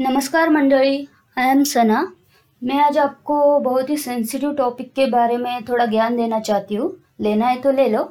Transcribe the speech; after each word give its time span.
नमस्कार 0.00 0.48
मंडली 0.48 1.06
I 1.36 1.48
am 1.50 1.62
सना 1.64 2.00
मैं 2.62 2.78
आज 2.80 2.98
आपको 2.98 3.58
बहुत 3.60 3.88
ही 3.90 3.96
सेंसिटिव 3.96 4.52
टॉपिक 4.52 4.92
के 4.92 5.06
बारे 5.06 5.36
में 5.36 5.64
थोड़ा 5.64 5.86
ज्ञान 5.86 6.16
देना 6.16 6.38
चाहती 6.40 6.74
हूँ। 6.74 6.90
लेना 7.20 7.46
है 7.46 7.60
तो 7.60 7.70
ले 7.70 7.88
लो। 7.88 8.02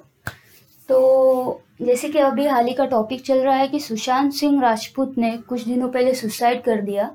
तो 0.89 1.61
जैसे 1.81 2.09
कि 2.09 2.19
अभी 2.19 2.47
हाल 2.47 2.67
ही 2.67 2.73
का 2.73 2.85
टॉपिक 2.85 3.21
चल 3.21 3.37
रहा 3.37 3.55
है 3.55 3.67
कि 3.67 3.79
सुशांत 3.79 4.33
सिंह 4.33 4.61
राजपूत 4.61 5.17
ने 5.17 5.31
कुछ 5.37 5.63
दिनों 5.63 5.89
पहले 5.89 6.13
सुसाइड 6.13 6.63
कर 6.63 6.81
दिया। 6.81 7.09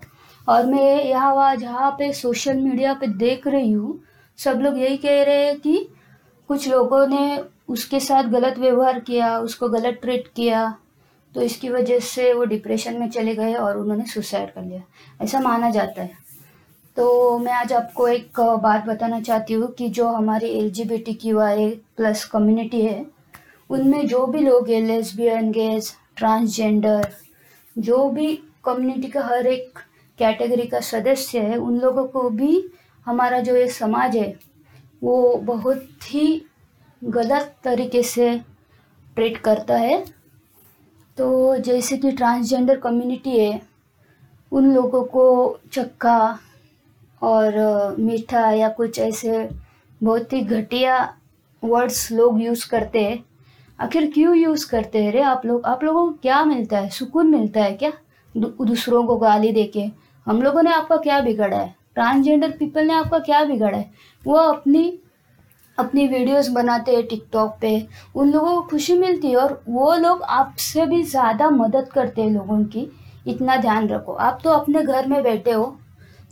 और 0.48 0.66
मैं 0.66 1.04
यहाँ 1.04 1.34
वहाँ 1.34 1.57
जहाँ 1.57 1.91
पे 1.91 2.12
सोशल 2.12 2.57
मीडिया 2.57 2.95
पे 2.95 3.07
देख 3.07 3.46
रही 3.46 3.73
हूँ, 3.73 4.00
सब 4.39 4.61
लोग 4.61 4.79
यही 4.79 4.96
कह 4.96 5.23
रहे 5.23 5.45
हैं 5.46 5.59
कि 5.61 5.89
कुछ 6.48 6.68
लोगों 6.68 7.07
ने 7.07 7.43
उसके 7.68 8.00
साथ 8.00 8.30
गलत 8.30 8.59
व्यवहार 8.59 9.00
किया, 9.00 9.39
उसको 9.39 9.68
गलत 9.68 9.98
ट्रीट 10.02 10.29
किया। 10.36 10.64
तो 11.35 11.43
इसकी 11.43 11.69
वजह 11.69 11.99
से 11.99 12.33
वो 12.33 12.45
डिप्रेशन 12.45 12.99
में 13.01 13.09
चले 13.11 13.35
गए 13.35 13.55
और 13.55 13.77
उन्होंने 13.79 14.05
सुसाइड 14.07 14.51
कर 14.51 14.62
लिया। 14.62 14.82
ऐसा 15.23 15.41
माना 15.41 15.71
जाता 15.71 16.03
है। 16.03 16.21
तो 16.96 17.39
मैं 17.39 17.53
आज 17.53 17.73
आपको 17.73 18.09
एक 18.09 18.40
बात 18.63 18.85
बताना 18.86 19.21
चाहती 19.21 19.54
हूँ 19.54 19.71
कि 19.75 19.89
जो 19.89 20.09
हमारी 20.09 20.49
L 20.59 20.71
G 20.71 20.85
B 20.85 20.99
T 20.99 21.14
Q 21.14 21.39
I 21.40 21.68
plus 21.96 22.25
community 22.25 22.81
है, 22.81 23.04
उनमें 23.71 24.07
जो 24.07 24.26
भी 24.26 24.40
लोग 24.40 24.68
हैं 24.68 24.81
लेस्बियन 24.82 25.50
गेज 25.53 25.93
ट्रांसजेंडर 26.17 27.09
जो 27.76 28.09
भी 28.11 28.35
कम्युनिटी 28.64 29.09
का 29.09 29.21
हर 29.23 29.46
एक 29.46 29.79
कैटेगरी 30.18 30.67
का 30.67 30.81
सदस्य 30.82 31.39
है, 31.39 31.57
उन 31.57 31.79
लोगों 31.81 32.06
को 32.06 32.28
भी 32.31 32.64
हमारा 33.06 33.39
जो 33.41 33.56
ये 33.56 33.69
समाज 33.70 34.17
है, 34.17 34.34
वो 35.03 35.37
बहुत 35.37 35.89
ही 36.05 36.42
गलत 37.03 37.55
तरीके 37.64 38.03
से 38.03 38.34
ट्रीट 39.17 39.37
करता 39.39 39.77
है। 39.77 40.05
तो 41.19 41.56
जैसे 41.56 41.97
कि 41.97 42.11
ट्रांसजेंडर 42.12 42.77
कम्युनिटी 42.77 43.39
है, 43.39 43.61
उन 44.53 44.75
लोगों 44.75 45.03
को 45.05 45.58
चक्का 45.72 46.39
और 47.22 47.55
मीठा 47.98 48.50
या 48.50 48.69
कुछ 48.69 48.98
ऐसे 48.98 49.48
बहुत 50.03 50.33
ही 50.33 50.41
घटिया 50.41 50.97
वर्ड्स 51.64 52.11
लोग 52.12 52.41
यूज़ 52.42 52.69
करते 52.70 53.05
हैं। 53.05 53.25
आखिर 53.81 54.11
क्यों 54.14 54.37
यूज़ 54.37 54.69
करते 54.70 55.03
हैं 55.05 55.12
रे 55.12 55.20
आप 55.22 55.47
लोग? 55.47 55.64
आप 55.64 55.84
लोगों 55.84 56.06
को 56.06 56.19
क्या 56.22 56.45
मिलता 56.45 56.78
है? 56.78 56.89
सुकून 56.89 57.27
मिलता 57.27 57.62
है 57.62 57.72
क्या? 57.72 57.92
दूसरों 58.37 59.05
को 59.06 59.17
गाली 59.17 59.53
देके? 59.53 59.87
हम 60.27 60.42
लोगों 60.42 60.62
ने 60.62 60.70
आपका 60.70 60.97
क्या 60.97 61.20
बिगाड़ा 61.20 61.56
है? 61.56 61.75
ट्रांसजेंडर 61.94 62.50
पीपल 62.50 62.87
ने 62.87 62.94
आपका 62.94 63.19
क्या 63.19 63.44
बिगाड़ा 63.44 63.78
है? 63.78 63.91
वो 64.25 64.34
अपनी 64.34 64.98
अपनी 65.78 66.06
वीडियोस 66.09 66.48
बनाते 66.51 66.95
हैं 66.95 67.06
टिकटॉक 67.06 67.56
पे। 67.61 67.87
उन 68.15 68.31
लोगों 68.33 68.55
को 68.55 68.61
खुशी 68.69 68.98
मिलती 68.98 69.31
है 69.31 69.37
और 69.37 69.62
वो 69.69 69.95
लोग 69.97 70.23
आपसे 70.23 70.87
भी 70.87 71.03
ज़्यादा 71.05 71.51
मदद 71.53 71.89
करते 71.95 72.23
हैं 72.23 72.31
लोगों 72.31 72.62
की। 72.67 72.91
इतना 73.27 73.56
ध्यान 73.56 73.89
रखो। 73.89 74.12
आप 74.12 74.41
तो 74.45 74.50
अपने 74.50 74.83
घर 74.83 75.06
में 75.06 75.23
बैठे 75.23 75.53
हो, 75.53 75.77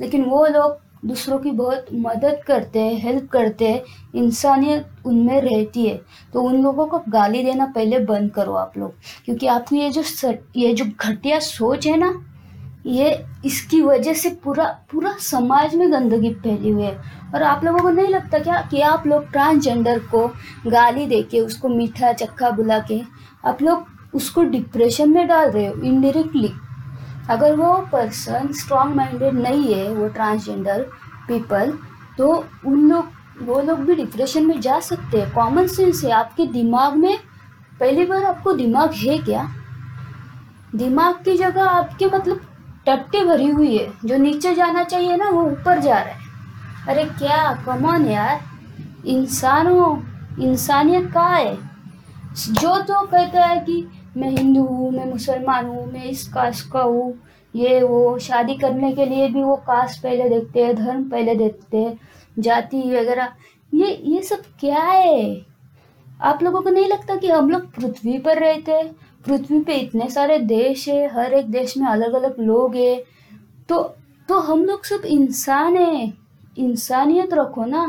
लेकिन 0.00 0.24
वो 0.24 0.46
लोग 0.48 0.78
दूसरों 1.04 1.38
की 1.38 1.50
बहुत 1.52 1.86
मदद 1.96 2.40
करते 2.46 2.78
हैं 2.78 2.94
हेल्प 3.02 3.28
करते 3.32 3.68
हैं। 3.68 3.82
इंसानियत 4.16 5.06
उनमें 5.06 5.40
रहती 5.40 5.86
है। 5.86 6.00
तो 6.32 6.42
उन 6.42 6.62
लोगों 6.62 6.86
को 6.86 6.98
गाली 7.08 7.42
देना 7.44 7.66
पहले 7.66 7.98
बंद 8.00 8.30
करो 8.30 8.54
आप 8.54 8.72
लोग, 8.78 8.94
क्योंकि 9.24 9.46
आपकी 9.48 9.78
ये 9.78 9.90
जो 9.90 10.02
ये 10.56 10.72
जो 10.74 10.84
घटिया 11.00 11.38
सोच 11.40 11.86
है 11.86 11.96
ना, 11.96 12.12
ये 12.86 13.24
इसकी 13.44 13.80
वजह 13.82 14.14
से 14.14 14.30
पूरा 14.44 14.64
पूरा 14.92 15.14
समाज 15.20 15.74
में 15.74 15.90
गंदगी 15.92 16.32
फैली 16.34 16.70
हुई 16.70 16.82
है। 16.82 16.96
और 17.34 17.42
आप 17.42 17.64
लोगों 17.64 17.78
को 17.78 17.90
नहीं 17.90 18.08
लगता 18.08 18.38
क्या 18.38 18.60
कि 18.70 18.80
आप 18.80 19.06
लोग 19.06 19.30
ट्रांसजेंडर 19.32 19.98
को 19.98 20.26
गाली 20.66 21.06
दे 21.06 21.22
के, 21.22 21.40
उसको 21.40 21.68
मीठा 21.68 22.12
चक्का 22.12 22.50
बुला 22.50 22.78
के 22.78 23.00
आप 23.44 23.62
लोग 23.62 23.86
उसको 24.14 24.42
डिप्रेशन 24.42 25.10
में 25.10 25.26
डाल 25.28 25.50
रहे 25.50 25.66
हो 25.66 25.74
इनडायरेक्टली 25.82 26.52
अगर 27.30 27.54
वो 27.56 27.74
पर्सन 27.92 28.48
स्ट्रांग 28.52 28.94
माइंडेड 28.94 29.34
नहीं 29.34 29.74
है, 29.74 29.88
वो 29.94 30.08
ट्रांसजेंडर 30.08 30.82
पीपल 31.28 31.72
तो 32.18 32.28
उन 32.66 32.90
लोग, 32.90 33.08
वो 33.42 33.60
लोग 33.60 33.78
भी 33.78 33.94
डिप्रेशन 33.94 34.46
में 34.46 34.60
जा 34.60 34.78
सकते 34.80 35.20
हैं। 35.20 35.30
कॉमन 35.32 35.66
सेंस 35.66 36.04
है। 36.04 36.10
आपके 36.10 36.46
दिमाग 36.46 36.96
में, 36.96 37.18
पहली 37.80 38.04
बार 38.04 38.24
आपको 38.24 38.52
दिमाग 38.52 38.92
है 38.92 39.18
क्या? 39.18 39.48
दिमाग 40.74 41.14
की 41.24 41.36
जगह 41.36 41.64
आपके 41.64 42.06
मतलब 42.06 42.40
टट्टी 42.86 43.24
भरी 43.24 43.48
हुई 43.50 43.76
है। 43.76 43.92
जो 44.04 44.16
नीचे 44.16 44.54
जाना 44.54 44.84
चाहिए 44.84 45.16
ना, 45.16 45.30
वो 45.30 45.42
ऊपर 45.42 45.80
जा 45.80 45.94
रहा 45.94 46.14
है। 46.14 46.29
अरे 46.88 47.04
क्या? 47.04 47.62
कमान 47.66 48.06
यार। 48.06 48.40
इंसानों, 49.06 50.02
इंसानियत 50.42 51.12
कहाँ 51.12 51.38
है? 51.38 51.56
जो 52.34 52.82
तो 52.82 53.06
कहता 53.06 53.46
है 53.46 53.60
कि 53.60 53.88
मैं 54.16 54.30
हिंदू 54.30 54.64
हूँ, 54.64 54.90
मैं 54.90 55.06
मुसलमान 55.06 55.66
हूँ, 55.66 55.92
मैं 55.92 56.04
इस 56.04 56.28
कास्ट 56.28 56.70
का 56.72 56.80
हूँ, 56.80 57.18
ये, 57.56 57.82
वो, 57.82 58.18
शादी 58.18 58.54
करने 58.54 58.92
के 58.92 59.06
लिए 59.06 59.28
भी 59.28 59.42
वो 59.42 59.56
कास्ट 59.56 60.02
पहले 60.02 60.28
देखते 60.28 60.64
हैं, 60.64 60.76
धर्म 60.76 61.04
पहले 61.08 61.34
देखते 61.34 61.78
हैं, 61.78 62.00
जाति 62.38 62.82
वगैरह। 62.82 63.28
ये 63.74 64.02
ये 64.04 64.22
सब 64.22 64.42
क्या 64.60 64.82
है? 64.82 65.46
आप 66.22 66.42
लोगों 66.42 66.62
को 66.62 66.70
नहीं 66.70 66.88
लगता 66.88 67.16
कि 67.16 67.30
हम 67.30 67.50
लोग 67.50 67.74
पृथ्वी 67.74 68.18
पर 68.18 68.38
रहते 68.38 68.72
हैं? 68.72 68.96
पृथ्वी 69.26 69.60
पे 69.60 69.74
इतने 69.74 70.10
सारे 70.10 70.38
देश 70.38 70.88
है, 70.88 71.14
हर 71.14 71.32
एक 71.32 71.50
देश 71.50 71.78
में 71.78 71.88
अलग 71.88 72.12
अलग 72.12 72.36
लोग 72.40 72.74
हैं। 72.76 73.02
तो 73.68 73.94
तो 74.28 74.38
हम 74.38 74.64
लोग 74.64 74.84
सब 74.84 75.04
इंसान 75.04 75.76
हैं। 75.76 76.19
इंसानियत 76.56 77.34
रखो 77.34 77.64
ना, 77.64 77.84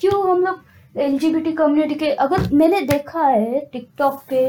क्यों 0.00 0.30
हम 0.30 0.44
लोग 0.44 0.60
एल 0.96 1.18
कम्युनिटी 1.52 1.94
के, 1.94 2.06
अगर 2.06 2.52
मैंने 2.52 2.80
देखा 2.82 3.26
है 3.26 3.60
टिकटॉक 3.72 4.22
पे 4.30 4.46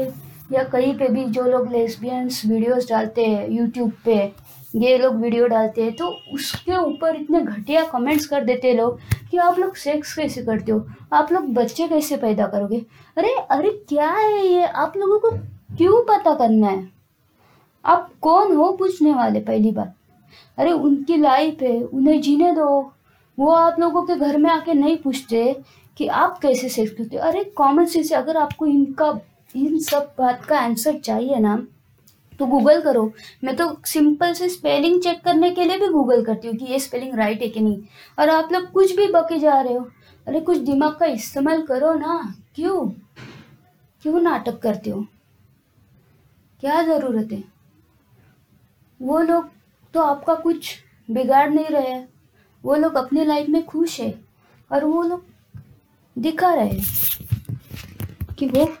या 0.52 0.62
कहीं 0.62 0.94
पे 0.98 1.08
भी 1.08 1.24
जो 1.24 1.42
लोग 1.42 1.70
लेस्बियंस 1.72 2.42
वीडियोस 2.46 2.88
डालते 2.88 3.24
हैं 3.26 3.48
यूट्यूब 3.50 3.92
पे, 4.04 4.32
ये 4.74 4.96
लोग 4.98 5.14
वीडियो 5.16 5.46
डालते 5.46 5.82
हैं 5.82 5.92
तो 5.96 6.06
उसके 6.34 6.76
ऊपर 6.76 7.16
इतने 7.16 7.40
घटिया 7.40 7.84
कमेंट्स 7.84 8.26
कर 8.26 8.44
देते 8.44 8.68
हैं 8.68 8.74
लोग 8.74 8.98
कि 9.30 9.36
आप 9.36 9.58
लोग 9.58 9.74
सेक्स 9.76 10.14
कैसे 10.14 10.42
करते 10.42 10.72
हो? 10.72 10.86
आप 11.12 11.32
लोग 11.32 11.52
बच्चे 11.54 11.88
कैसे 11.88 12.16
पैदा 12.16 12.46
करोगे? 12.46 12.84
अरे 13.16 13.34
अरे 13.50 13.70
क्या 13.88 14.10
है 14.10 14.46
ये? 14.46 14.64
आप 14.64 14.96
लोगों 14.96 15.18
को 15.18 15.30
क्यों 15.76 16.02
पता 16.04 16.34
करना 16.34 16.68
है? 16.68 16.88
आप 17.84 18.10
कौन 18.22 18.54
हो 18.56 18.70
पूछने 18.72 19.14
वाले? 19.14 19.40
पहली 19.40 19.70
बार 19.70 19.92
अरे, 20.58 20.72
उनकी 20.72 21.16
लाइफ 21.16 21.62
है, 21.62 21.80
उन्हें 21.82 22.20
जीने 22.20 22.52
दो। 22.52 22.93
वो 23.38 23.52
आप 23.52 23.80
लोगों 23.80 24.02
के 24.02 24.14
घर 24.16 24.36
में 24.36 24.50
आके 24.50 24.74
नहीं 24.74 24.96
पूछते 24.96 25.56
कि 25.98 26.06
आप 26.06 26.38
कैसे 26.38 26.68
सेक्स 26.68 26.92
करते 26.92 27.16
हो? 27.16 27.22
अरे 27.22 27.44
कॉमन 27.44 27.84
सेंस 27.84 28.12
अगर 28.12 28.36
आपको 28.36 28.66
इनका, 28.66 29.20
इन 29.56 29.78
सब 29.78 30.14
बात 30.18 30.44
का 30.44 30.58
आंसर 30.58 30.98
चाहिए 30.98 31.36
ना 31.36 31.66
तो 32.38 32.46
गूगल 32.46 32.80
करो। 32.80 33.12
मैं 33.44 33.56
तो 33.56 33.76
सिंपल 33.86 34.32
से 34.32 34.48
स्पेलिंग 34.48 35.02
चेक 35.02 35.24
करने 35.24 35.50
के 35.50 35.64
लिए 35.64 35.78
भी 35.78 35.88
गूगल 35.88 36.24
करती 36.24 36.48
हूँ 36.48 36.56
कि 36.56 36.64
ये 36.64 36.78
स्पेलिंग 36.78 37.14
राइट 37.14 37.42
है 37.42 37.48
कि 37.48 37.60
नहीं। 37.60 37.82
और 38.18 38.28
आप 38.28 38.52
लोग 38.52 38.70
कुछ 38.70 38.96
भी 38.96 39.06
बके 39.06 39.38
जा 39.38 39.60
रहे 39.60 39.74
हो, 39.74 39.88
अरे, 40.26 40.40
कुछ 40.40 40.58
दिमाग 40.58 40.96
का 40.96 41.06
इस्तेमाल 41.06 41.62
करो 41.62 41.94
ना। 41.94 42.34
क्यों? 42.54 42.88
क्यों 44.02 44.20
नाटक 44.20 44.58
करते 44.58 44.90
हो? 44.90 45.06
क्या 46.60 46.82
ज़रूरत 46.82 47.28
है? 47.32 47.44
वो 49.02 49.20
लोग 49.20 49.48
तो 49.94 50.00
आपका 50.00 50.34
कुछ 50.34 50.76
बिगाड़ 51.10 51.50
नहीं 51.50 51.66
रहे 51.66 52.13
वो 52.64 52.76
लोग 52.76 52.94
अपनी 52.94 53.24
लाइफ 53.24 53.48
में 53.48 53.64
खुश 53.66 54.00
है 54.00 54.20
और 54.72 54.84
वो 54.84 55.02
लोग 55.02 55.24
दिखा 56.18 56.54
रहे 56.54 56.80
कि 58.38 58.46
वो 58.46 58.74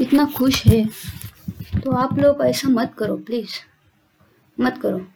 इतना 0.00 0.24
खुश 0.36 0.66
है। 0.66 0.84
तो 1.84 1.92
आप 1.92 2.18
लोग 2.18 2.42
ऐसा 2.42 2.68
मत 2.68 2.94
करो 2.98 3.16
प्लीज़ 3.16 3.48
मत 4.60 4.78
करो। 4.82 5.06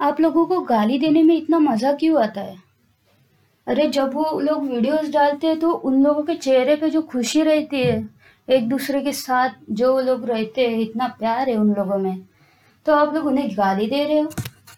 आप 0.00 0.20
लोगों 0.20 0.46
को 0.46 0.60
गाली 0.60 0.98
देने 0.98 1.22
में 1.22 1.36
इतना 1.36 1.58
मज़ा 1.58 1.92
क्यों 1.92 2.22
आता 2.22 2.40
है? 2.40 2.56
अरे, 3.66 3.88
जब 3.88 4.14
वो 4.14 4.40
लोग 4.40 4.68
वीडियोस 4.68 5.08
डालते 5.08 5.46
हैं 5.46 5.60
तो 5.60 5.70
उन 5.70 6.02
लोगों 6.04 6.22
के 6.22 6.34
चेहरे 6.34 6.76
पे 6.76 6.90
जो 6.90 7.02
खुशी 7.02 7.42
रहती 7.42 7.82
है, 7.82 8.08
एक 8.50 8.68
दूसरे 8.68 9.02
के 9.02 9.12
साथ 9.12 9.50
जो 9.70 10.00
लोग 10.00 10.24
रहते 10.24 10.68
हैं, 10.68 10.78
इतना 10.78 11.08
प्यार 11.08 11.48
है 11.48 11.56
उन 11.56 11.74
लोगों 11.74 11.98
में। 11.98 12.22
तो 12.86 12.94
आप 12.94 13.14
लोग 13.14 13.26
उन्हें 13.26 13.56
गाली 13.56 13.86
दे 13.86 14.04
रहे 14.04 14.18
हो? 14.18 14.30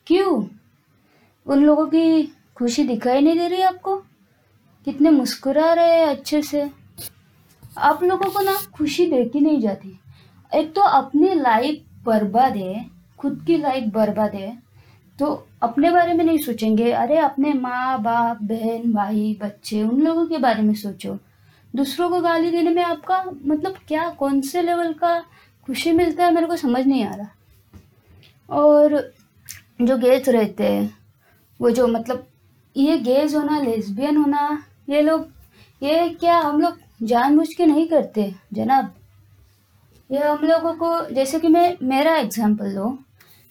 क्यों? 0.06 0.57
उन 1.48 1.64
लोगों 1.64 1.86
की 1.86 2.34
खुशी 2.56 2.82
दिखाई 2.84 3.20
नहीं 3.20 3.38
दे 3.38 3.48
रही 3.48 3.62
आपको? 3.62 3.96
कितने 4.86 5.10
मुस्कुरा 5.10 5.72
रहे 5.72 6.00
हैं 6.00 6.06
अच्छे 6.06 6.42
से। 6.42 6.68
आप 7.78 8.02
लोगों 8.02 8.30
को 8.30 8.42
ना 8.42 8.56
खुशी 8.74 9.06
देखी 9.06 9.40
नहीं 9.40 9.60
जाती। 9.60 9.98
एक 10.52 10.74
तो 10.74 10.80
अपनी 10.82 11.34
लाइफ 11.34 11.84
बर्बाद 12.04 12.56
है, 12.56 12.86
खुद 13.18 13.42
की 13.46 13.56
लाइफ 13.58 13.84
बर्बाद 13.84 14.34
है 14.34 14.56
तो 15.18 15.26
अपने 15.62 15.90
बारे 15.90 16.12
में 16.14 16.24
नहीं 16.24 16.38
सोचेंगे। 16.38 16.90
अरे 16.92 17.18
अपने 17.18 17.52
माँ, 17.52 18.02
बाप, 18.02 18.42
बहन, 18.42 18.92
भाई, 18.92 19.38
बच्चे, 19.42 19.82
उन 19.82 20.00
लोगों 20.00 20.26
के 20.26 20.38
बारे 20.38 20.62
में 20.62 20.74
सोचो। 20.74 21.18
दूसरों 21.74 22.08
को 22.10 22.20
गाली 22.20 22.50
देने 22.50 22.70
में 22.70 22.82
आपका 22.82 23.22
मतलब 23.24 23.76
क्या, 23.88 24.08
कौन 24.10 24.40
से 24.40 24.62
लेवल 24.62 24.92
का 24.92 25.18
खुशी 25.66 25.92
मिलता 25.92 26.24
है, 26.24 26.34
मेरे 26.34 26.46
को 26.46 26.56
समझ 26.56 26.86
नहीं 26.86 27.04
आ 27.04 27.14
रहा। 27.14 27.28
और 28.50 29.12
जो 29.82 29.96
गेस्ट 29.98 30.28
रहते 30.28 30.64
हैं 30.64 30.97
वो 31.60 31.70
जो 31.70 31.86
मतलब 31.86 32.26
ये 32.76 32.98
गेज 32.98 33.34
होना 33.34 33.60
लेस्बियन 33.60 34.16
होना, 34.16 34.62
ये 34.88 35.02
लोग, 35.02 35.28
ये 35.82 36.08
क्या 36.08 36.38
हम 36.38 36.60
लोग 36.60 36.78
जानबूझ 37.02 37.54
के 37.54 37.66
नहीं 37.66 37.88
करते, 37.88 38.34
जनाब? 38.52 38.94
ये 40.10 40.18
हम 40.18 40.38
लोगों 40.38 40.72
को, 40.72 41.14
जैसे 41.14 41.40
कि 41.40 41.48
मैं, 41.48 41.76
मेरा 41.82 42.16
एग्जांपल 42.16 42.66
लो। 42.66 42.98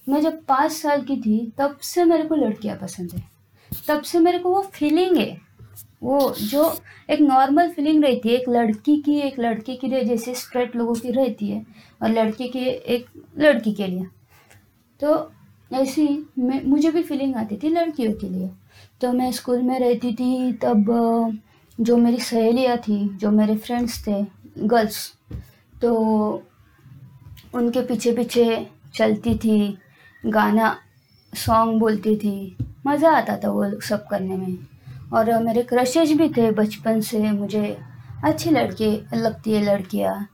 मैं 0.10 0.22
जब 0.22 0.46
पाँच 0.46 0.72
साल 0.72 1.02
की 1.02 1.18
थी, 1.18 1.54
तब 1.58 1.78
से 1.78 2.04
मेरे 2.04 2.24
को 2.24 2.36
लड़कियाँ 2.36 2.78
पसंद 2.78 3.12
है। 3.12 3.24
तब 3.88 4.02
से 4.02 4.20
मेरे 4.20 4.40
को 4.40 4.50
वो 4.50 4.62
फीलिंग 4.62 5.18
है। 5.18 5.42
वो 6.04 6.36
जो 6.42 6.80
एक 7.10 7.22
नॉर्मल 7.22 7.70
फीलिंग 7.70 8.04
रहती 8.04 8.30
है, 8.30 8.36
एक 8.36 8.50
लड़की 8.50 8.98
की, 8.98 9.20
एक 9.20 9.40
लड़के 9.40 9.76
के 9.76 9.88
लिए 9.88 10.04
जैसे 10.04 10.36
स्ट्रेट 10.36 10.76
लोगों 10.76 10.96
की 10.96 11.12
रहती 11.12 11.48
है, 11.48 11.66
और 12.04 12.10
लड़के 12.10 12.48
की, 12.48 12.60
एक 12.60 13.06
लड़की 13.38 13.72
के 13.72 13.88
लिए। 13.88 14.06
तो 15.00 15.32
ऐसी 15.72 16.08
मैं, 16.40 16.64
मुझे 16.66 16.92
भी 16.92 17.02
फीलिंग 17.04 17.36
आती 17.36 17.58
थी 17.64 17.70
लड़कियों 17.70 18.14
के 18.14 18.30
लिए। 18.30 18.50
तो 19.02 19.12
मैं 19.14 19.32
स्कूल 19.32 19.62
में 19.62 19.80
रहती 19.80 20.14
थी, 20.14 20.52
तब 20.54 21.40
जो 21.80 21.98
मेरी 21.98 22.20
सहेलियाँ 22.20 22.78
थी, 22.78 23.08
जो 23.12 23.32
मेरे 23.32 23.56
फ्रेंड्स 23.58 24.06
थे 24.08 24.26
गर्ल्स 24.60 25.14
तो 25.82 25.94
उनके 27.54 27.82
पीछे 27.82 28.12
पीछे 28.12 28.68
चलती 28.96 29.36
थी, 29.36 29.78
गाना 30.24 30.76
सॉन्ग 31.34 31.80
बोलती 31.80 32.16
थी। 32.16 32.56
मज़ा 32.88 33.12
आता 33.12 33.38
था 33.38 33.50
वो 33.50 33.80
सब 33.82 34.08
करने 34.08 34.38
में। 34.38 34.58
और 35.14 35.32
मेरे 35.44 35.64
क्रशेज 35.64 36.12
भी 36.12 36.30
थे 36.30 36.50
बचपन 36.52 37.02
से, 37.02 37.20
मुझे 37.32 37.78
अच्छी 38.24 38.50
लड़के, 38.50 38.92
लगती 39.16 39.52
है 39.52 39.64
लड़कियाँ। 39.64 40.28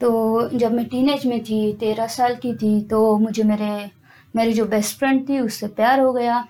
तो 0.00 0.48
जब 0.52 0.72
मैं 0.72 0.84
टीनेज 0.84 1.26
में 1.26 1.42
थी, 1.44 1.72
तेरह 1.72 2.06
साल 2.06 2.34
की 2.36 2.54
थी 2.54 2.80
तो 2.82 3.18
मुझे 3.18 3.42
मेरे 3.42 3.90
मेरी 4.36 4.52
जो 4.52 4.64
बेस्ट 4.64 4.98
फ्रेंड 4.98 5.28
थी, 5.28 5.40
उससे 5.40 5.68
प्यार 5.68 6.00
हो 6.00 6.12
गया। 6.12 6.48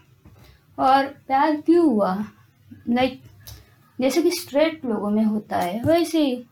और 0.79 1.06
प्यार 1.06 1.56
क्यों 1.56 1.87
हुआ? 1.87 2.25
लाइक 2.88 3.23
जैसे 4.00 4.23
कि 4.23 4.31
स्ट्रेट 4.31 4.85
लोगों 4.85 5.11
में 5.11 5.25
होता 5.25 5.56
है, 5.56 5.83
वैसे 5.83 6.21
ही। 6.21 6.44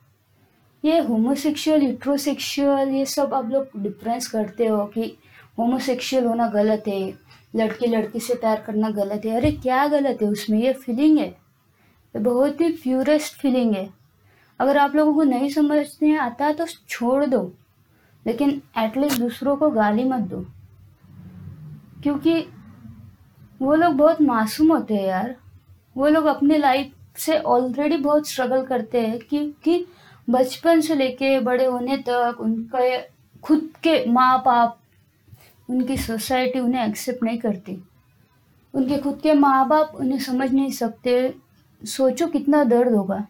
ये 0.85 0.99
होमोसेक्सुअल 0.99 1.83
यूट्रोसेक्सुअल 1.83 2.89
ये 2.89 3.05
सब 3.05 3.35
आप 3.35 3.47
लोग 3.47 3.69
डिफरेंस 3.77 4.27
करते 4.27 4.67
हो 4.67 4.87
कि 4.87 5.17
होमोसेक्सुअल 5.59 6.25
होना 6.25 6.49
गलत 6.49 6.85
है, 6.89 7.15
लड़के 7.57 7.87
लड़की 7.87 8.21
से 8.21 8.35
प्यार 8.35 8.61
करना 8.61 8.91
गलत 8.91 9.23
है। 9.25 9.37
अरे, 9.37 9.53
क्या 9.53 9.87
गलत 9.87 10.19
है? 10.23 10.29
उसमें 10.29 10.59
ये 10.59 10.73
फीलिंग 10.73 11.19
है। 11.19 11.29
ये 11.29 12.19
बहुत 12.19 12.61
ही 12.61 12.69
प्योरेस्ट 12.69 13.35
फीलिंग 13.35 13.77
है। 13.77 13.91
अगर 14.61 14.79
आप 14.79 14.95
लोगों 14.95 15.15
को 15.15 15.23
नहीं 15.23 15.49
समझने 15.49 16.19
आता 16.19 16.53
तो 16.53 16.67
छोड़ 16.89 17.27
दो। 17.27 17.55
लेकिन 18.27 18.63
एटलीस्ट 18.79 19.21
दूसरों 19.21 19.57
को 19.57 19.71
गाली 19.71 20.05
मत 20.05 20.21
दो। 20.21 20.47
क्योंकि 22.05 22.41
वो 23.63 23.75
लोग 23.75 23.95
बहुत 23.95 24.21
मासूम 24.23 24.73
होते 24.73 24.95
हैं 24.95 25.07
यार। 25.07 25.37
वो 25.97 26.09
लोग 26.09 26.25
अपने 26.25 26.59
लाइफ 26.59 26.93
से 27.17 27.39
ऑलरेडी 27.39 27.97
बहुत 27.97 28.29
स्ट्रगल 28.29 28.65
करते 28.65 29.07
हैं 29.07 29.19
क्योंकि 29.19 29.87
बचपन 30.31 30.81
से 30.81 30.95
लेके 30.95 31.41
बड़े 31.41 31.65
होने 31.65 31.97
तक 31.97 32.37
उनके, 32.41 32.99
खुद 33.43 33.69
के 33.83 34.11
माँ 34.11 34.43
बाप 34.47 34.81
उनकी 35.71 35.97
सोसाइटी 35.97 36.61
उन्हें 36.61 36.89
एक्सेप्ट 36.89 37.23
नहीं 37.23 37.39
करती। 37.39 37.85
उनके 38.75 38.99
खुद 38.99 39.21
के 39.23 39.33
माँ 39.33 39.69
बाप 39.69 39.93
उन्हें 39.95 40.19
समझ 40.19 40.53
नहीं 40.53 40.71
सकते। 40.71 41.35
सोचो 41.85 42.27
कितना 42.27 42.65
दर्द 42.65 42.93
होगा 42.93 43.27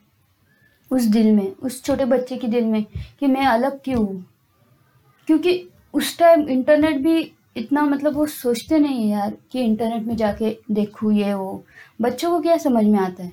उस 0.91 1.03
दिल 1.03 1.32
में, 1.32 1.56
उस 1.56 1.85
छोटे 1.85 2.05
बच्चे 2.05 2.37
के 2.37 2.47
दिल 2.47 2.65
में 2.65 2.85
कि 3.20 3.27
मैं 3.27 3.47
अलग 3.47 3.81
क्यों 3.85 4.06
हूँ? 4.06 4.27
क्योंकि 5.27 5.69
उस 5.94 6.19
टाइम 6.19 6.49
इंटरनेट 6.49 6.97
भी 6.97 7.32
इतना 7.56 7.83
मतलब 7.83 8.17
वो 8.17 8.27
सोचते 8.27 8.79
नहीं 8.79 9.03
है 9.03 9.09
यार 9.09 9.37
कि 9.53 9.61
इंटरनेट 9.61 10.06
में 10.06 10.17
जाके 10.17 10.56
देखूँ 10.71 11.12
ये 11.12 11.35
वो। 11.35 11.65
बच्चों 12.01 12.31
को 12.31 12.41
क्या 12.41 12.56
समझ 12.56 12.85
में 12.85 12.99
आता 12.99 13.23
है? 13.23 13.33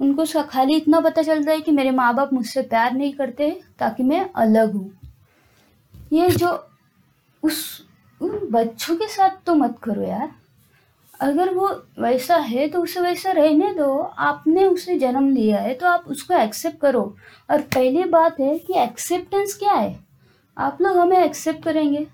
उनको 0.00 0.42
खाली 0.42 0.76
इतना 0.76 1.00
पता 1.00 1.22
चलता 1.22 1.52
है 1.52 1.60
कि 1.60 1.72
मेरे 1.72 1.90
माँ 1.90 2.14
बाप 2.14 2.32
मुझसे 2.32 2.62
प्यार 2.62 2.92
नहीं 2.92 3.12
करते 3.12 3.50
ताकि 3.78 4.02
मैं 4.02 4.28
अलग 4.36 4.72
हूँ। 4.72 4.90
ये 6.12 6.28
जो 6.28 6.48
उस, 7.42 7.86
उन 8.20 8.48
बच्चों 8.50 8.96
के 8.96 9.08
साथ 9.08 9.36
तो 9.46 9.54
मत 9.54 9.78
करो 9.82 10.02
यार। 10.02 10.30
अगर 11.20 11.52
वो 11.54 11.68
वैसा 12.00 12.36
है 12.36 12.66
तो 12.68 12.82
उसे 12.82 13.00
वैसा 13.00 13.32
रहने 13.32 13.72
दो। 13.74 13.98
आपने 13.98 14.64
उसे 14.64 14.98
जन्म 14.98 15.28
लिया 15.30 15.60
है 15.60 15.74
तो 15.74 15.86
आप 15.86 16.04
उसको 16.06 16.34
एक्सेप्ट 16.34 16.80
करो। 16.80 17.02
और 17.50 17.60
पहली 17.74 18.04
बात 18.04 18.40
है 18.40 18.58
कि 18.58 18.78
एक्सेप्टेंस 18.78 19.54
क्या 19.54 19.72
है? 19.72 19.98
आप 20.56 20.78
लोग 20.82 20.96
हमें 20.96 21.18
एक्सेप्ट 21.18 21.62
करेंगे। 21.64 22.06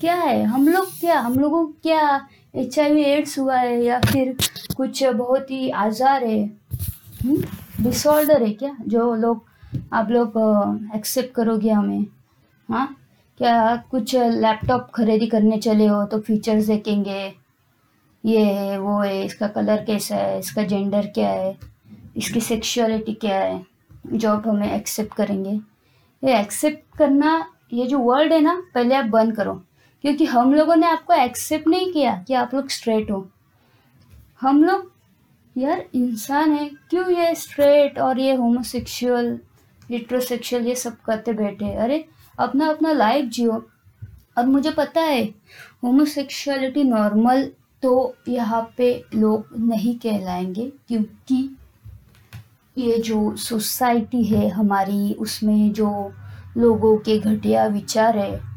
क्या 0.00 0.14
है? 0.14 0.42
हम 0.44 0.68
लोग 0.68 0.88
क्या? 1.00 1.18
हम 1.20 1.38
लोगों 1.38 1.66
को 1.66 1.72
क्या 1.82 2.28
एच 2.54 2.78
आई 2.78 3.02
एड्स 3.02 3.38
हुआ 3.38 3.56
है 3.56 3.82
या 3.84 4.00
फिर 4.00 4.36
कुछ 4.76 5.02
बहुत 5.04 5.50
ही 5.50 5.70
आज़ार 5.70 6.24
है? 6.24 6.50
डिसऑर्डर 7.80 8.34
हम्म? 8.34 8.46
है 8.46 8.52
क्या? 8.52 8.76
जो 8.88 9.14
लोग, 9.14 9.44
आप 9.92 10.10
लोग 10.10 10.32
एक्सेप्ट 10.96 11.34
करोगे 11.34 11.70
हमें। 11.70 12.06
हाँ? 12.68 12.96
क्या 13.38 13.76
कुछ 13.90 14.14
लैपटॉप 14.14 14.90
खरीदी 14.94 15.26
करने 15.26 15.58
चले 15.58 15.86
हो 15.86 16.04
तो 16.04 16.20
फीचर्स 16.20 16.66
देखेंगे। 16.66 17.34
ये 18.24 18.44
है, 18.44 18.78
वो 18.78 18.98
है, 19.00 19.24
इसका 19.24 19.48
कलर 19.48 19.84
कैसा 19.84 20.16
है? 20.16 20.38
इसका 20.38 20.62
जेंडर 20.62 21.06
क्या 21.06 21.28
है? 21.28 21.56
इसकी 22.16 22.40
सेक्सुअलिटी 22.40 23.12
क्या 23.12 23.38
है? 23.38 23.64
जो 24.12 24.30
आप 24.30 24.48
हमें 24.48 24.72
एक्सेप्ट 24.72 25.14
करेंगे। 25.14 25.60
ये 26.22 26.40
एक्सेप्ट 26.40 26.96
करना, 26.98 27.46
ये 27.72 27.86
जो 27.86 27.98
वर्ड 27.98 28.32
है 28.32 28.40
ना, 28.40 28.62
पहले 28.74 28.94
आप 28.94 29.04
बंद 29.04 29.36
करो। 29.36 29.62
क्योंकि 30.06 30.24
हम 30.24 30.54
लोगों 30.54 30.76
ने 30.76 30.86
आपको 30.86 31.12
एक्सेप्ट 31.12 31.68
नहीं 31.68 31.92
किया 31.92 32.24
कि 32.26 32.34
आप 32.34 32.54
लोग 32.54 32.68
स्ट्रेट 32.68 33.10
हो। 33.10 33.28
हम 34.40 34.64
लोग, 34.64 34.92
यार, 35.58 35.84
इंसान 35.94 36.52
है, 36.52 36.70
क्यों 36.90 37.10
ये 37.10 37.34
स्ट्रेट 37.34 37.98
और 37.98 38.20
ये 38.20 38.34
होमोसेक्सुअल 38.34 39.40
लिट्रोसेक्सुअल 39.90 40.66
ये 40.66 40.74
सब 40.74 40.96
करते 41.00 41.32
बैठे 41.32 41.72
अरे 41.74 42.04
अपना 42.38 42.68
अपना 42.68 42.92
लाइफ 42.92 43.24
जियो। 43.24 43.66
और 44.38 44.46
मुझे 44.46 44.70
पता 44.70 45.00
है 45.00 45.24
होमोसेक्सुअलिटी 45.84 46.84
नॉर्मल 46.84 47.50
तो 47.82 48.16
यहाँ 48.28 48.74
पे 48.76 49.04
लोग 49.14 49.48
नहीं 49.58 49.98
कहलाएँगे 49.98 50.72
क्योंकि 50.88 51.56
ये 52.78 52.98
जो 52.98 53.36
सोसाइटी 53.36 54.24
है 54.24 54.48
हमारी, 54.48 55.12
उसमें 55.12 55.72
जो 55.72 56.12
लोगों 56.56 56.98
के 56.98 57.18
घटिया 57.18 57.66
विचार 57.66 58.18
है 58.18 58.55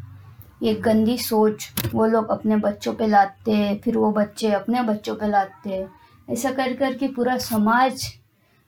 ये 0.61 0.73
गंदी 0.77 1.17
सोच 1.19 1.67
वो 1.93 2.05
लोग 2.07 2.29
अपने 2.31 2.55
बच्चों 2.57 2.93
पे 2.93 3.07
लाते 3.07 3.51
हैं 3.51 3.79
फिर 3.81 3.97
वो 3.97 4.11
बच्चे 4.13 4.51
अपने 4.53 4.81
बच्चों 4.83 5.15
पे 5.15 5.27
लाते 5.27 5.69
हैं। 5.69 5.89
ऐसा 6.27 6.51
कर 6.51 6.73
कर 6.75 6.93
के 6.93 7.07
पूरा 7.09 7.37
समाज 7.39 8.07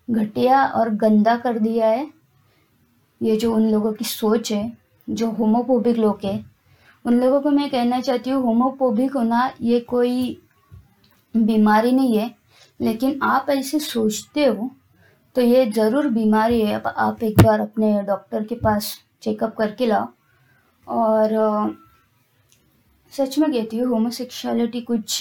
घटिया 0.07 0.63
और 0.65 0.89
गंदा 0.97 1.35
कर 1.37 1.59
दिया 1.59 1.87
है। 1.87 2.09
ये 3.21 3.35
जो 3.37 3.53
उन 3.55 3.69
लोगों 3.71 3.91
की 3.93 4.05
सोच 4.05 4.51
है 4.51 4.71
जो 5.07 5.29
होमोफोबिक 5.31 5.97
लोग 5.97 6.19
हैं 6.23 6.45
उन 7.05 7.19
लोगों 7.19 7.41
को 7.41 7.49
मैं 7.51 7.69
कहना 7.69 7.99
चाहती 8.01 8.29
हूँ 8.29 8.41
होमोफोबिक 8.43 9.13
होना 9.13 9.51
ये 9.61 9.79
कोई 9.89 10.37
बीमारी 11.33 11.91
नहीं 11.91 12.17
है 12.17 12.29
लेकिन 12.79 13.19
आप 13.23 13.49
ऐसे 13.49 13.79
सोचते 13.79 14.45
हो 14.45 14.69
तो 15.35 15.41
ये 15.41 15.65
ज़रूर 15.67 16.07
बीमारी 16.09 16.61
है। 16.61 16.73
अब 16.73 16.87
आप 16.87 17.23
एक 17.23 17.41
बार 17.43 17.59
अपने 17.59 18.01
डॉक्टर 18.03 18.43
के 18.43 18.55
पास 18.55 18.95
चेकअप 19.23 19.55
करके 19.57 19.85
लाओ। 19.85 20.07
और 20.87 21.29
सच 23.11 23.37
में 23.39 23.51
कहती 23.51 23.77
हूँ 23.77 23.87
होमोसेक्सुअलिटी 23.87 24.81
कुछ 24.81 25.19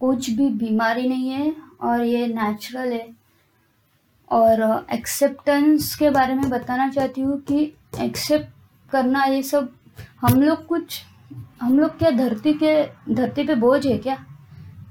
कुछ 0.00 0.30
भी 0.30 0.48
बीमारी 0.48 1.08
नहीं 1.08 1.28
है 1.28 1.56
और 1.80 2.04
ये 2.04 2.26
नेचुरल 2.26 2.92
है। 2.92 3.08
और 4.30 4.86
एक्सेप्टेंस 4.92 5.94
के 5.96 6.10
बारे 6.10 6.34
में 6.34 6.50
बताना 6.50 6.88
चाहती 6.88 7.20
हूँ 7.20 7.40
कि 7.40 7.72
एक्सेप्ट 8.00 8.46
करना 8.90 9.24
ये 9.24 9.42
सब 9.42 9.72
हम 10.20 10.42
लोग 10.42 10.66
कुछ, 10.66 11.02
हम 11.62 11.78
लोग 11.78 11.98
क्या 11.98 12.10
धरती 12.10 12.52
के, 12.52 12.84
धरती 13.14 13.44
पे 13.44 13.54
बोझ 13.54 13.86
है 13.86 13.98
क्या? 13.98 14.24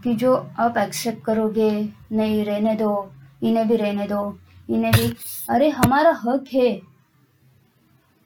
कि 0.03 0.13
जो 0.13 0.35
आप 0.59 0.77
एक्सेप्ट 0.77 1.23
करोगे, 1.23 1.89
नहीं 2.11 2.45
रहने 2.45 2.75
दो, 2.75 3.11
इन्हें 3.43 3.67
भी 3.67 3.75
रहने 3.75 4.07
दो, 4.07 4.37
इन्हें 4.69 4.93
भी, 4.93 5.13
अरे 5.49 5.69
हमारा 5.69 6.11
हक 6.23 6.45
है। 6.53 6.96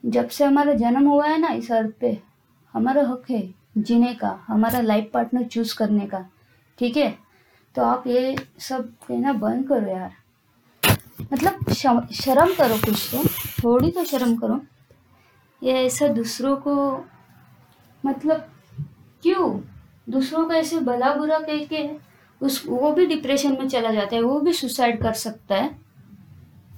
जब 0.05 0.29
से 0.29 0.43
हमारा 0.43 0.73
जन्म 0.73 1.07
हुआ 1.07 1.27
है 1.27 1.37
ना 1.37 1.47
इस 1.47 1.71
अर्थ 1.71 1.91
पे, 1.99 2.17
हमारा 2.73 3.01
हक 3.01 3.29
है 3.29 3.53
जीने 3.77 4.13
का, 4.13 4.39
हमारा 4.47 4.81
लाइफ 4.81 5.09
पार्टनर 5.13 5.43
चूज़ 5.43 5.75
करने 5.75 6.05
का, 6.05 6.25
ठीक 6.79 6.97
है? 6.97 7.17
तो 7.75 7.81
आप 7.81 8.07
ये 8.07 8.35
सब 8.59 8.89
कहना 9.07 9.33
बंद 9.33 9.67
करो 9.67 9.87
यार। 9.87 10.13
मतलब 11.33 11.71
शर्म 12.13 12.53
करो 12.53 12.77
कुछ 12.77 13.09
तो 13.11 13.23
थोड़ी 13.63 13.91
तो 13.91 14.03
शर्म 14.03 14.35
करो। 14.35 14.59
ये 15.63 15.73
ऐसा 15.85 16.07
दूसरों 16.07 16.55
को 16.57 16.75
मतलब 18.05 18.47
क्यों? 19.23 19.59
दूसरों 20.09 20.45
को 20.45 20.53
ऐसे 20.53 20.79
भला 20.79 21.13
बुरा 21.13 21.39
कह 21.39 21.65
के 21.65 21.89
उस, 22.41 22.63
वो 22.67 22.91
भी 22.91 23.05
डिप्रेशन 23.05 23.51
में 23.51 23.67
चला 23.67 23.91
जाता 23.91 24.15
है, 24.15 24.21
वो 24.21 24.39
भी 24.39 24.53
सुसाइड 24.53 25.01
कर 25.01 25.13
सकता 25.13 25.55
है। 25.55 25.79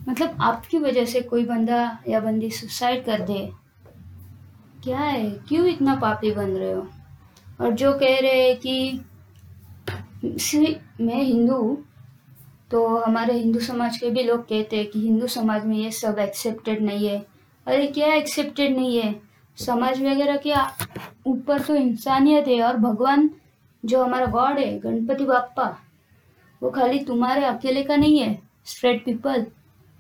मतलब 0.10 0.38
आपकी 0.42 0.78
वजह 0.80 1.06
से 1.06 1.22
कोई 1.22 1.46
बंदा 1.46 1.78
या 2.08 2.20
बंदी 2.20 2.50
सुसाइड 2.52 3.04
कर 3.06 3.22
दे। 3.22 3.50
क्या 4.84 5.00
है? 5.00 5.30
क्यों 5.48 5.66
इतना 5.68 5.96
पापी 5.96 6.32
बन 6.32 6.50
रहे 6.50 6.72
हो? 6.74 6.88
और 7.62 7.72
जो 7.72 7.94
कह 7.94 8.20
रहे 8.20 8.48
हैं 8.48 8.58
कि 8.58 9.00
मैं 11.02 11.22
हिंदू 11.24 11.56
हूँ 11.56 11.78
तो 12.72 12.86
हमारे 12.98 13.34
हिंदू 13.34 13.60
समाज 13.60 13.98
के 13.98 14.10
भी 14.10 14.24
लोग 14.24 14.42
कहते 14.50 14.78
हैं 14.78 14.86
कि 14.88 15.00
हिंदू 15.00 15.28
समाज 15.28 15.66
में 15.66 15.78
ये 15.78 15.92
सब 15.92 16.20
एक्सेप्टेड 16.20 16.82
नहीं 16.82 17.08
है। 17.08 17.18
अरे 17.68 17.88
क्या 17.88 18.14
एक्सेप्टेड 18.14 18.76
नहीं 18.78 18.98
है? 18.98 19.16
समाज 19.58 20.02
वगैरह 20.02 20.38
के 20.38 20.54
ऊपर 21.26 21.62
तो 21.62 21.76
इंसानियत 21.76 22.48
है 22.48 22.62
और 22.64 22.78
भगवान 22.78 23.30
जो 23.84 24.04
हमारा 24.04 24.26
गॉड 24.28 24.60
है, 24.60 24.78
गणपति 24.80 25.26
बापा 25.26 25.66
वो 26.62 26.70
खाली 26.72 27.00
तुम्हारे 27.00 27.46
अकेले 27.46 27.84
का 27.84 27.96
नहीं 27.96 28.20
है 28.20 28.40
स्ट्रेट 28.66 29.04
पीपल 29.06 29.46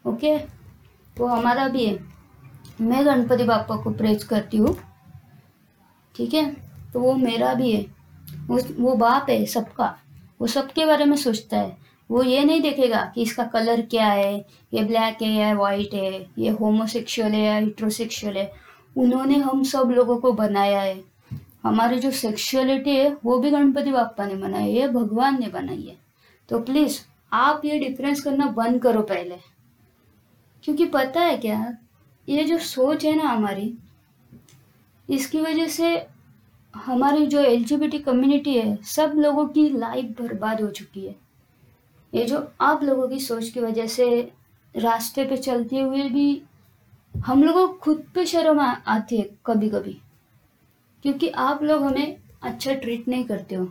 ओके? 0.07 0.38
वो 1.17 1.25
हमारा 1.25 1.67
भी 1.67 1.86
है। 1.86 2.00
मैं 2.81 3.05
गणपति 3.05 3.43
बापा 3.43 3.75
को 3.75 3.91
प्रेज 3.91 4.24
करती 4.24 4.57
हूँ। 4.57 4.77
ठीक 6.15 6.33
है? 6.33 6.53
तो 6.93 7.00
वो 7.00 7.13
मेरा 7.13 7.53
भी 7.53 7.72
है। 7.72 7.86
वो 8.48 8.60
वो 8.79 8.95
बाप 8.95 9.29
है 9.29 9.45
सबका। 9.45 10.00
वो 10.41 10.48
सबके 10.48 10.86
बारे 10.86 11.05
में 11.05 11.17
सोचता 11.17 11.57
है। 11.57 11.77
वो 12.12 12.24
ये 12.24 12.43
नहीं 12.43 12.62
देखेगा 12.62 13.12
कि 13.15 13.22
इसका 13.22 13.43
कलर 13.43 13.81
क्या 13.81 14.07
है, 14.07 14.45
ये 14.74 14.83
ब्लैक 14.83 15.22
है 15.22 15.29
या 15.29 15.55
वाइट 15.55 15.93
है, 15.93 16.27
ये 16.38 16.50
होमोसेक्सुअल 16.50 17.31
है 17.31 17.41
या 17.41 17.57
हिट्रोसेक्सुअल 17.57 18.38
है। 18.38 18.53
उन्होंने 18.98 19.36
हम 19.36 19.63
सब 19.63 19.91
लोगों 19.91 20.17
को 20.17 20.31
बनाया 20.31 20.81
है। 20.81 21.03
हमारी 21.63 22.00
जो 22.00 22.12
सेक्सुअलिटी 22.12 22.95
है, 22.95 23.17
वो 23.25 23.39
भी 23.39 23.51
गणपति 23.51 23.91
बापा 23.91 24.25
ने 24.25 24.36
बनाई 24.36 24.75
है, 24.75 24.88
भगवान 24.88 25.39
ने 25.39 25.48
बनाई 25.48 25.81
है। 25.81 25.98
तो 26.50 26.60
प्लीज़ 26.60 27.00
आप 27.33 27.62
ये 27.65 27.79
डिफरेंस 27.79 28.22
करना 28.22 28.45
बंद 28.45 28.81
करो 28.81 29.01
पहले। 29.01 29.52
क्योंकि 30.63 30.86
पता 30.86 31.22
है 31.22 31.38
क्या? 31.38 31.77
ये 32.29 32.43
जो 32.43 32.58
सोच 32.58 33.05
है 33.05 33.15
ना 33.15 33.24
हमारी, 33.24 33.77
इसकी 35.10 35.41
वजह 35.41 35.67
से 35.67 36.08
हमारी 36.75 37.27
जो 37.27 37.39
एलजीबीटी 37.39 38.00
कम्युनिटी 38.00 38.58
है, 38.58 38.75
सब 38.84 39.13
लोगों 39.15 39.46
की 39.48 39.70
लाइफ 39.70 40.22
बर्बाद 40.22 40.62
हो 40.62 40.67
चुकी 40.67 41.05
है। 41.05 41.15
ये 42.13 42.25
जो 42.25 42.51
आप 42.62 42.84
लोगों 42.84 43.08
की 43.08 43.20
सोच 43.20 43.50
की 43.50 43.60
वजह 43.60 43.88
से 43.88 44.32
रास्ते 44.75 45.25
पे 45.25 45.38
चलते 45.38 45.79
हुए 45.79 46.10
भी 46.10 46.43
हम 47.25 47.43
लोगों 47.43 47.67
को 47.67 47.74
खुद 47.74 48.05
पे 48.15 48.25
शर्म 48.25 48.60
आती 48.60 49.17
है 49.17 49.29
कभी 49.46 49.70
कभी 49.70 50.01
क्योंकि 51.03 51.29
आप 51.29 51.63
लोग 51.63 51.84
हमें 51.84 52.17
अच्छा 52.43 52.74
ट्रीट 52.74 53.08
नहीं 53.08 53.24
करते 53.24 53.55
हो। 53.55 53.65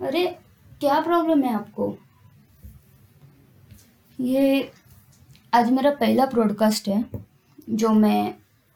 अरे, 0.00 0.38
क्या 0.80 1.00
प्रॉब्लम 1.00 1.42
है 1.42 1.54
आपको? 1.54 1.96
ये 4.20 4.72
आज 5.52 5.70
मेरा 5.70 5.90
पहला 5.90 6.24
प्रोडकास्ट 6.26 6.88
है, 6.88 7.04
जो 7.70 7.88
मैं, 7.88 8.34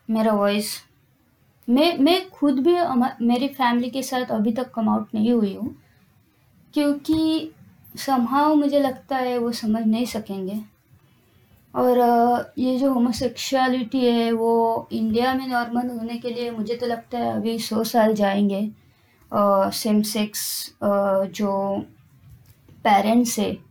मेरा 0.08 0.32
वॉइस 0.32 0.70
मैं 1.68 1.98
मैं 1.98 2.30
खुद 2.30 2.58
भी 2.60 2.72
मेरी 3.26 3.48
फैमिली 3.48 3.90
के 3.90 4.02
साथ 4.02 4.30
अभी 4.30 4.52
तक 4.52 4.70
कम 4.70 4.88
आउट 4.88 5.14
नहीं 5.14 5.32
हुई 5.32 5.54
हूँ, 5.54 5.74
क्योंकि 6.74 7.50
समहाउ 7.96 8.54
मुझे 8.54 8.80
लगता 8.80 9.16
है 9.16 9.38
वो 9.38 9.52
समझ 9.52 9.84
नहीं 9.86 10.06
सकेंगे। 10.06 10.60
और 11.74 11.98
ये 12.58 12.78
जो 12.78 12.92
होमोसेक्सुअलिटी 12.92 14.04
है, 14.04 14.32
वो 14.32 14.88
इंडिया 14.92 15.34
में 15.34 15.46
नॉर्मल 15.48 15.88
होने 15.90 16.16
के 16.18 16.30
लिए 16.30 16.50
मुझे 16.50 16.76
तो 16.76 16.86
लगता 16.86 17.18
है 17.18 17.32
अभी 17.36 17.58
सौ 17.58 17.84
साल 17.84 18.14
जाएँगे। 18.14 18.70
सेम 19.78 20.02
सेक्स 20.02 20.74
जो 20.82 21.78
पेरेंट्स 22.84 23.38
है 23.38 23.63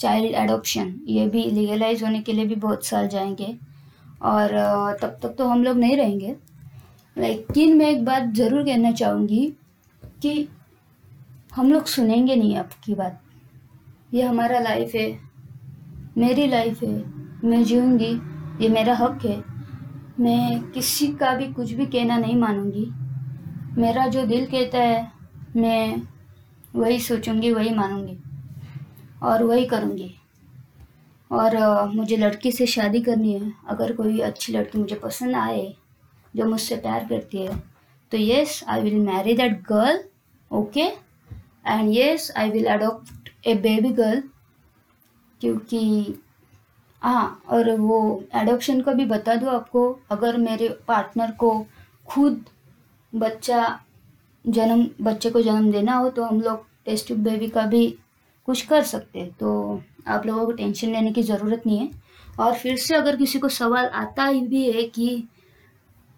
चाइल्ड 0.00 0.34
एडॉप्शन 0.34 0.94
ये 1.06 1.26
भी 1.28 1.42
लीगलाइज 1.44 2.02
होने 2.02 2.20
के 2.20 2.32
लिए 2.32 2.44
भी 2.46 2.54
बहुत 2.56 2.84
साल 2.86 3.08
जाएँगे। 3.08 3.56
और 4.22 4.48
तब 5.02 5.18
तक 5.22 5.34
तो 5.38 5.48
हम 5.48 5.64
लोग 5.64 5.76
नहीं 5.76 5.96
रहेंगे। 5.96 6.34
लेकिन 7.16 7.76
मैं 7.76 7.90
एक 7.90 8.04
बात 8.04 8.32
ज़रूर 8.34 8.64
कहना 8.64 8.92
चाहूँगी 8.92 9.46
कि 10.22 10.48
हम 11.54 11.72
लोग 11.72 11.86
सुनेंगे 11.86 12.36
नहीं 12.36 12.56
आपकी 12.56 12.94
बात। 12.94 13.20
ये 14.14 14.22
हमारा 14.22 14.58
लाइफ 14.60 14.94
है, 14.94 15.08
मेरी 16.18 16.46
लाइफ 16.46 16.82
है, 16.82 16.94
मैं 17.44 17.62
जीऊँगी, 17.64 18.12
ये 18.64 18.68
मेरा 18.68 18.94
हक 18.96 19.24
है। 19.24 19.42
मैं 20.20 20.60
किसी 20.62 21.06
का 21.08 21.34
भी 21.34 21.52
कुछ 21.52 21.72
भी 21.72 21.86
कहना 21.86 22.16
नहीं 22.18 22.36
मानूँगी। 22.36 22.86
मेरा 23.80 24.06
जो 24.06 24.24
दिल 24.26 24.46
कहता 24.46 24.78
है, 24.78 25.12
मैं 25.56 26.02
वही 26.76 26.98
सोचूँगी, 27.00 27.52
वही 27.52 27.74
मानूँगी। 27.74 28.18
और 29.22 29.42
वही 29.44 29.66
करूँगी। 29.66 30.14
और 31.30 31.56
मुझे 31.94 32.16
लड़की 32.16 32.52
से 32.52 32.66
शादी 32.66 33.00
करनी 33.00 33.32
है। 33.32 33.52
अगर 33.68 33.92
कोई 33.92 34.18
अच्छी 34.20 34.52
लड़की 34.52 34.78
मुझे 34.78 34.94
पसंद 34.96 35.36
आए, 35.36 35.74
जो 36.34 36.44
मुझसे 36.44 36.76
प्यार 36.76 37.06
करती 37.08 37.38
है 37.38 37.58
तो 38.12 38.18
yes 38.18 38.62
I 38.68 38.80
will 38.82 38.98
marry 39.00 39.34
that 39.36 39.60
girl 39.62 40.00
okay 40.50 40.80
and 40.80 41.90
yes 41.90 42.30
I 42.36 42.50
will 42.50 42.66
adopt 42.68 43.30
a 43.46 43.54
baby 43.56 43.88
girl 43.94 44.22
क्योंकि 45.40 46.14
हाँ 47.02 47.42
और 47.48 47.70
वो 47.78 47.98
एडोप्शन 48.36 48.80
का 48.80 48.92
भी 48.92 49.04
बता 49.06 49.34
दो 49.34 49.48
आपको। 49.48 49.82
अगर 50.10 50.36
मेरे 50.38 50.68
पार्टनर 50.88 51.30
को 51.40 51.52
खुद 52.08 52.44
बच्चा 53.12 53.78
जन्म, 54.44 54.86
बच्चे 55.00 55.30
को 55.30 55.42
जन्म 55.42 55.70
देना 55.72 55.94
हो 55.94 56.10
तो 56.10 56.24
हम 56.24 56.40
लोग 56.40 56.66
टेस्ट 56.84 57.12
बेबी 57.14 57.48
का 57.48 57.66
भी 57.66 57.86
कुछ 58.50 58.62
कर 58.66 58.82
सकते 58.84 59.18
हैं। 59.18 59.30
तो 59.32 59.82
आप 60.08 60.26
लोगों 60.26 60.46
को 60.46 60.52
टेंशन 60.52 60.92
लेने 60.92 61.12
की 61.12 61.22
ज़रूरत 61.24 61.62
नहीं 61.66 61.78
है। 61.78 61.90
और 62.40 62.54
फिर 62.54 62.76
से 62.78 62.94
अगर 62.94 63.16
किसी 63.16 63.38
को 63.38 63.48
सवाल 63.50 63.86
आता 63.86 64.24
ही 64.26 64.40
भी 64.48 64.70
है 64.72 64.82
कि 64.84 65.28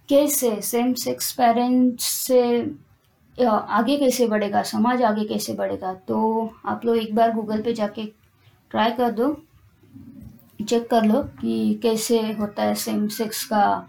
कैसे 0.08 0.60
सेम 0.62 0.92
सेक्स 0.96 1.32
पेरेंट्स 1.32 2.04
से 2.04 2.40
आगे 3.36 3.96
कैसे 3.96 4.26
बढ़ेगा, 4.26 4.62
समाज 4.64 5.02
आगे 5.02 5.24
कैसे 5.24 5.54
बढ़ेगा 5.54 5.92
तो 6.08 6.50
आप 6.66 6.84
लोग 6.84 6.96
एक 6.96 7.14
बार 7.14 7.32
गूगल 7.34 7.62
पे 7.62 7.72
जाके 7.74 8.04
ट्राई 8.70 8.90
कर 8.92 9.10
दो। 9.12 9.34
चेक 10.60 10.88
कर 10.90 11.04
लो 11.04 11.22
कि 11.40 11.80
कैसे 11.82 12.20
होता 12.32 12.62
है 12.62 12.74
सेम 12.76 13.06
सेक्स 13.10 13.44
का 13.52 13.88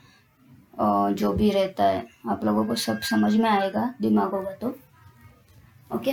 जो 1.14 1.34
भी 1.34 1.50
रहता 1.52 1.84
है। 1.86 2.06
आप 2.30 2.46
लोगों 2.46 2.66
को 2.66 2.76
सब 2.78 3.02
समझ 3.04 3.36
में 3.36 3.50
आएगा, 3.50 3.94
दिमाग 4.02 4.32
होगा 4.32 4.52
तो। 4.54 4.76
ओके 5.96 6.12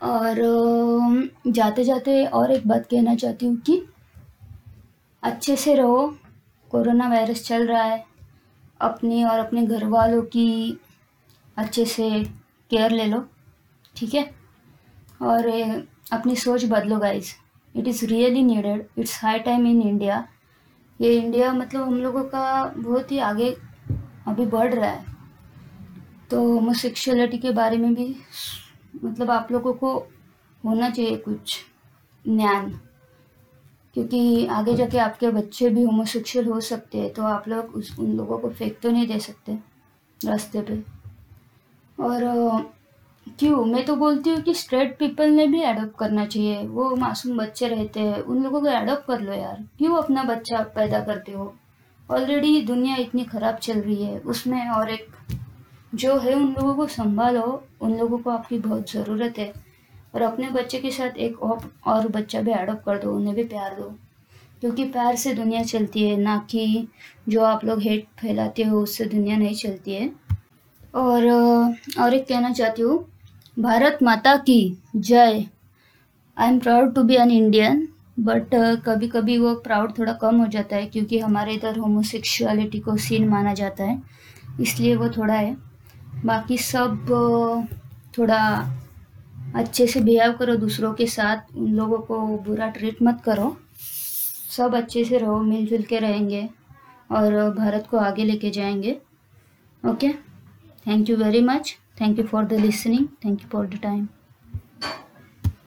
और 0.00 0.36
जाते 1.46 1.84
जाते 1.84 2.24
और 2.26 2.50
एक 2.50 2.66
बात 2.68 2.86
कहना 2.90 3.14
चाहती 3.14 3.46
हूँ 3.46 3.56
कि 3.60 3.82
अच्छे 5.22 5.56
से 5.56 5.74
रहो। 5.74 6.06
कोरोना 6.70 7.08
वायरस 7.08 7.44
चल 7.46 7.66
रहा 7.66 7.82
है। 7.82 8.04
अपनी 8.80 9.22
और 9.24 9.38
अपने 9.38 9.66
घर 9.66 9.84
वालों 9.86 10.22
की 10.24 10.78
अच्छे 11.56 11.84
से 11.86 12.10
केयर 12.70 12.90
ले 12.90 13.06
लो, 13.06 13.24
ठीक 13.96 14.14
है? 14.14 14.30
और 15.22 15.48
अपनी 16.12 16.36
सोच 16.36 16.64
बदलो 16.64 16.98
guys 16.98 17.32
it 17.74 17.88
is 17.88 18.04
really 18.06 18.42
needed 18.42 18.86
it's 18.98 19.18
high 19.22 19.38
time 19.38 19.66
in 19.66 19.82
India 19.82 20.26
ये 21.00 21.12
इंडिया 21.16 21.52
मतलब 21.52 21.86
हम 21.86 22.00
लोगों 22.02 22.22
का 22.24 22.64
बहुत 22.76 23.12
ही 23.12 23.18
आगे 23.18 23.50
अभी 24.28 24.46
बढ़ 24.46 24.74
रहा 24.74 24.90
है। 24.90 25.04
तो 26.30 26.42
होमोसेक्सुअलिटी 26.44 27.38
के 27.38 27.50
बारे 27.52 27.76
में 27.76 27.94
भी 27.94 28.14
मतलब 29.04 29.30
आप 29.30 29.52
लोगों 29.52 29.72
को 29.74 29.94
होना 30.64 30.90
चाहिए 30.90 31.16
कुछ 31.18 31.58
ज्ञान। 32.24 32.70
क्योंकि 33.94 34.46
आगे 34.48 34.74
जाके 34.74 34.98
आपके 34.98 35.28
बच्चे 35.30 35.68
भी 35.68 35.82
होमोसेक्सुअल 35.82 36.46
हो 36.46 36.60
सकते 36.62 36.98
हैं 36.98 37.12
तो 37.12 37.22
आप 37.22 37.48
लोग 37.48 37.74
उस, 37.74 37.98
उन 37.98 38.12
लोगों 38.16 38.38
को 38.38 38.48
फेंक 38.50 38.78
तो 38.82 38.90
नहीं 38.90 39.06
दे 39.06 39.18
सकते 39.20 39.58
रास्ते 40.20 40.60
पे। 40.62 40.82
और 41.98 42.22
क्यों? 43.38 43.64
मैं 43.64 43.84
तो 43.84 43.94
बोलती 43.96 44.30
हूँ 44.30 44.40
कि 44.42 44.54
स्ट्रेट 44.54 44.96
पीपल 44.98 45.30
ने 45.30 45.46
भी 45.46 45.60
एडोप्ट 45.62 45.96
करना 45.98 46.24
चाहिए। 46.26 46.66
वो 46.66 46.94
मासूम 46.96 47.38
बच्चे 47.38 47.68
रहते 47.68 48.00
हैं, 48.00 48.20
उन 48.20 48.42
लोगों 48.42 48.60
को 48.60 48.68
एडोप्ट 48.68 49.06
कर 49.06 49.20
लो 49.20 49.32
यार। 49.32 49.64
क्यों 49.78 49.96
अपना 49.96 50.22
बच्चा 50.24 50.62
पैदा 50.74 51.00
करते 51.00 51.32
हो? 51.32 51.54
ऑलरेडी 52.10 52.60
दुनिया 52.62 52.96
इतनी 52.96 53.24
ख़राब 53.24 53.56
चल 53.56 53.80
रही 53.80 54.02
है, 54.04 54.18
उसमें 54.18 54.68
और 54.68 54.90
एक 54.90 55.08
जो 55.92 56.16
है 56.18 56.34
उन 56.34 56.52
लोगों 56.52 56.74
को 56.74 56.86
संभालो, 56.86 57.62
उन 57.80 57.96
लोगों 57.98 58.18
को 58.18 58.30
आपकी 58.30 58.58
बहुत 58.58 58.90
ज़रूरत 58.92 59.38
है। 59.38 59.52
और 60.14 60.22
अपने 60.22 60.48
बच्चे 60.50 60.78
के 60.78 60.90
साथ 60.90 61.16
एक 61.18 61.42
और 61.42 62.08
बच्चा 62.08 62.40
भी 62.40 62.50
एडोप्ट 62.50 62.84
कर 62.84 62.98
दो, 62.98 63.12
उन्हें 63.12 63.34
भी 63.36 63.44
प्यार 63.44 63.74
दो। 63.74 63.94
क्योंकि 64.60 64.84
प्यार 64.84 65.16
से 65.16 65.34
दुनिया 65.34 65.62
चलती 65.62 66.02
है, 66.02 66.16
ना 66.16 66.36
कि 66.50 66.88
जो 67.28 67.42
आप 67.42 67.64
लोग 67.64 67.82
हेट 67.82 68.06
फैलाते 68.20 68.62
हो, 68.62 68.80
उससे 68.80 69.04
दुनिया 69.04 69.36
नहीं 69.36 69.54
चलती 69.54 69.94
है। 69.94 70.10
और 70.94 71.28
और 72.00 72.14
एक 72.14 72.26
कहना 72.28 72.52
चाहती 72.52 72.82
हूँ, 72.82 73.04
भारत 73.58 73.98
माता 74.02 74.36
की 74.36 74.76
जय। 74.96 75.44
I 76.36 76.48
am 76.48 76.58
proud 76.58 76.94
to 76.94 77.02
be 77.02 77.16
an 77.16 77.30
Indian 77.30 77.88
but 78.20 78.54
कभी 78.86 79.08
कभी 79.08 79.38
वो 79.38 79.54
प्राउड 79.54 79.98
थोड़ा 79.98 80.12
कम 80.12 80.36
हो 80.36 80.46
जाता 80.46 80.76
है, 80.76 80.86
क्योंकि 80.86 81.18
हमारे 81.18 81.54
इधर 81.54 81.78
होमोसेक्सुअलिटी 81.78 82.78
को 82.80 82.96
सीन 82.96 83.28
माना 83.28 83.54
जाता 83.54 83.84
है। 83.84 84.02
इसलिए 84.60 84.96
वो 84.96 85.08
थोड़ा 85.08 85.34
है। 85.34 85.69
बाकी 86.24 86.58
सब 86.58 87.06
थोड़ा 88.18 88.40
अच्छे 89.56 89.86
से 89.86 90.00
बिहेव 90.00 90.32
करो 90.32 90.54
दूसरों 90.56 90.92
के 90.94 91.06
साथ। 91.06 91.56
उन 91.56 91.72
लोगों 91.72 91.98
को 91.98 92.20
बुरा 92.38 92.68
ट्रीट 92.68 93.02
मत 93.02 93.20
करो। 93.24 93.56
सब 94.56 94.74
अच्छे 94.74 95.04
से 95.04 95.18
रहो, 95.18 95.40
मिलजुल 95.40 95.82
के 95.82 95.98
रहेंगे 95.98 96.48
और 97.10 97.50
भारत 97.50 97.86
को 97.90 97.98
आगे 97.98 98.24
लेके 98.24 98.50
जाएँगे। 98.50 98.96
Okay 99.82 100.12
thank 100.86 101.10
you 101.10 101.16
very 101.16 101.40
much 101.42 101.76
thank 102.00 102.18
you 102.18 102.24
for 102.24 102.44
the 102.44 102.52
listening 102.52 103.06
thank 103.24 103.42
you 103.42 103.48
for 103.48 103.66
the 103.66 103.78
time 103.82 104.08